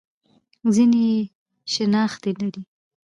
[0.73, 1.19] ځینې یې
[1.73, 2.61] شنختې لري.